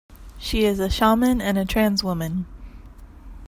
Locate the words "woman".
2.03-2.47